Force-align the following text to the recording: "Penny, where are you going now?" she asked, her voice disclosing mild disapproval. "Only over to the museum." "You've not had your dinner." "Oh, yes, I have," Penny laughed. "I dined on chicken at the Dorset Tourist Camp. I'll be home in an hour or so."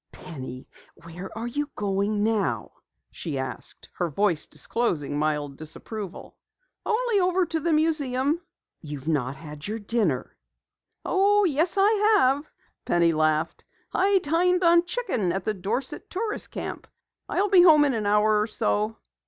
"Penny, 0.11 0.67
where 1.03 1.29
are 1.37 1.45
you 1.45 1.69
going 1.75 2.23
now?" 2.23 2.71
she 3.11 3.37
asked, 3.37 3.87
her 3.93 4.09
voice 4.09 4.47
disclosing 4.47 5.15
mild 5.19 5.57
disapproval. 5.57 6.35
"Only 6.83 7.19
over 7.19 7.45
to 7.45 7.59
the 7.59 7.71
museum." 7.71 8.41
"You've 8.81 9.07
not 9.07 9.35
had 9.35 9.67
your 9.67 9.77
dinner." 9.77 10.35
"Oh, 11.05 11.43
yes, 11.43 11.75
I 11.77 12.15
have," 12.17 12.49
Penny 12.83 13.13
laughed. 13.13 13.63
"I 13.93 14.17
dined 14.23 14.63
on 14.63 14.85
chicken 14.85 15.31
at 15.31 15.45
the 15.45 15.53
Dorset 15.53 16.09
Tourist 16.09 16.49
Camp. 16.49 16.87
I'll 17.29 17.49
be 17.49 17.61
home 17.61 17.85
in 17.85 17.93
an 17.93 18.07
hour 18.07 18.41
or 18.41 18.47
so." 18.47 18.97